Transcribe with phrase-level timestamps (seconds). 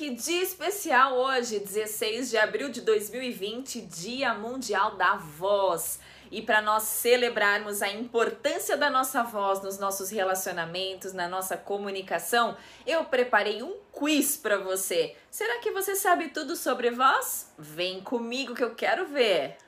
[0.00, 6.00] que dia especial hoje, 16 de abril de 2020, Dia Mundial da Voz.
[6.30, 12.56] E para nós celebrarmos a importância da nossa voz nos nossos relacionamentos, na nossa comunicação,
[12.86, 15.14] eu preparei um quiz para você.
[15.30, 17.52] Será que você sabe tudo sobre voz?
[17.58, 19.58] Vem comigo que eu quero ver.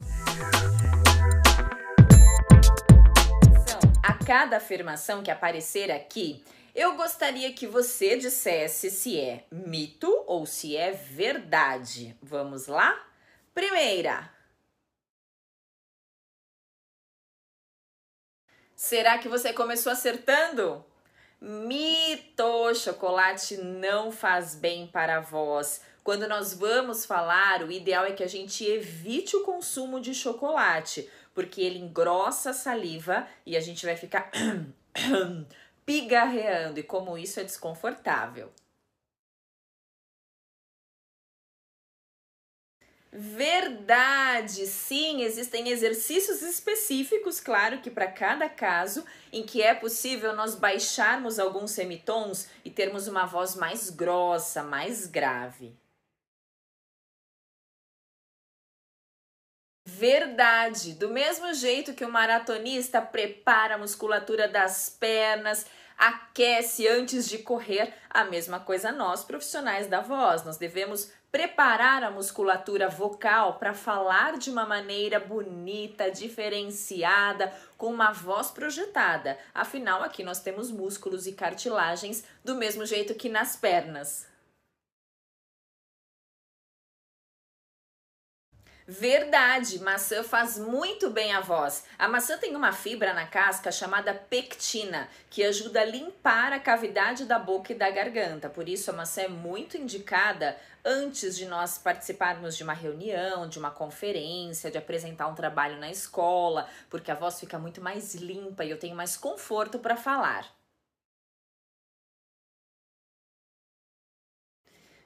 [0.00, 0.99] A
[4.30, 10.76] cada afirmação que aparecer aqui, eu gostaria que você dissesse se é mito ou se
[10.76, 12.16] é verdade.
[12.22, 12.96] Vamos lá?
[13.52, 14.32] Primeira.
[18.76, 20.84] Será que você começou acertando?
[21.40, 22.72] Mito!
[22.76, 25.82] Chocolate não faz bem para a voz.
[26.04, 31.10] Quando nós vamos falar, o ideal é que a gente evite o consumo de chocolate,
[31.34, 34.30] porque ele engrossa a saliva e a gente vai ficar
[35.86, 38.52] pigarreando e como isso é desconfortável.
[43.12, 50.54] Verdade, sim, existem exercícios específicos, claro que para cada caso, em que é possível nós
[50.54, 55.74] baixarmos alguns semitons e termos uma voz mais grossa, mais grave.
[59.98, 65.66] Verdade, do mesmo jeito que o maratonista prepara a musculatura das pernas,
[65.98, 72.10] aquece antes de correr, a mesma coisa nós profissionais da voz, nós devemos preparar a
[72.10, 79.36] musculatura vocal para falar de uma maneira bonita, diferenciada, com uma voz projetada.
[79.52, 84.30] Afinal, aqui nós temos músculos e cartilagens do mesmo jeito que nas pernas.
[88.92, 91.84] Verdade, maçã faz muito bem a voz.
[91.96, 97.24] A maçã tem uma fibra na casca chamada pectina, que ajuda a limpar a cavidade
[97.24, 98.48] da boca e da garganta.
[98.48, 103.60] Por isso, a maçã é muito indicada antes de nós participarmos de uma reunião, de
[103.60, 108.64] uma conferência, de apresentar um trabalho na escola, porque a voz fica muito mais limpa
[108.64, 110.59] e eu tenho mais conforto para falar.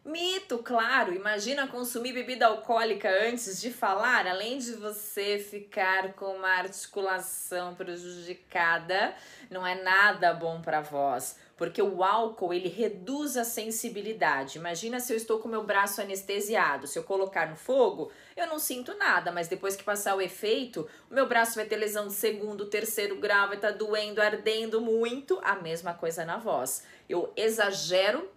[0.04, 1.15] Mito, claro.
[1.15, 9.15] Imagina consumir bebida alcoólica antes de falar, além de você ficar com uma articulação prejudicada,
[9.50, 14.59] não é nada bom para voz, porque o álcool ele reduz a sensibilidade.
[14.59, 18.59] Imagina se eu estou com meu braço anestesiado, se eu colocar no fogo, eu não
[18.59, 22.12] sinto nada, mas depois que passar o efeito, o meu braço vai ter lesão de
[22.12, 25.41] segundo, terceiro grau, vai estar tá doendo, ardendo muito.
[25.42, 26.84] A mesma coisa na voz.
[27.09, 28.31] Eu exagero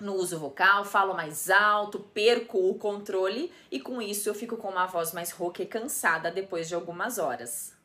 [0.00, 4.68] no uso vocal, falo mais alto, perco o controle e com isso eu fico com
[4.68, 7.79] uma voz mais rouca e cansada depois de algumas horas.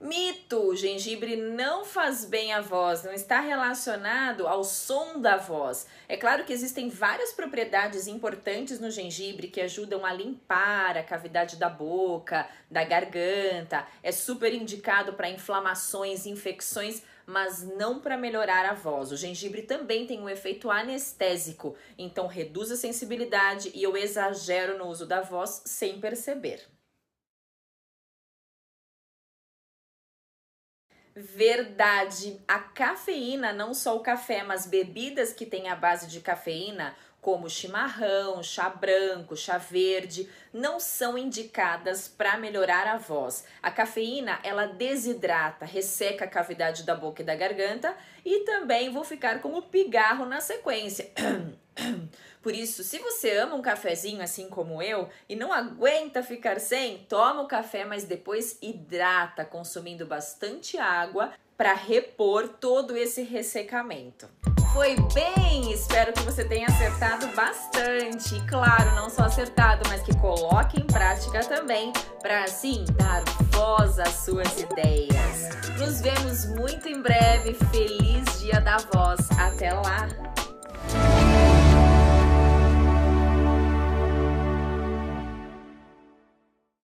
[0.00, 5.88] Mito: gengibre não faz bem à voz, não está relacionado ao som da voz.
[6.08, 11.56] É claro que existem várias propriedades importantes no gengibre que ajudam a limpar a cavidade
[11.56, 13.88] da boca, da garganta.
[14.00, 19.10] É super indicado para inflamações, infecções, mas não para melhorar a voz.
[19.10, 24.86] O gengibre também tem um efeito anestésico, então reduz a sensibilidade e eu exagero no
[24.86, 26.77] uso da voz sem perceber.
[31.20, 32.40] Verdade.
[32.46, 37.50] A cafeína, não só o café, mas bebidas que têm a base de cafeína, como
[37.50, 43.44] chimarrão, chá branco, chá verde, não são indicadas para melhorar a voz.
[43.60, 49.02] A cafeína, ela desidrata, resseca a cavidade da boca e da garganta e também vou
[49.02, 51.10] ficar com o pigarro na sequência.
[52.42, 56.98] Por isso, se você ama um cafezinho assim como eu e não aguenta ficar sem,
[57.08, 64.28] toma o café, mas depois hidrata, consumindo bastante água para repor todo esse ressecamento.
[64.72, 65.72] Foi bem!
[65.72, 68.36] Espero que você tenha acertado bastante.
[68.36, 73.98] E claro, não só acertado, mas que coloque em prática também, para assim dar voz
[73.98, 75.48] às suas ideias.
[75.78, 77.54] Nos vemos muito em breve.
[77.72, 79.28] Feliz Dia da Voz.
[79.38, 80.06] Até lá!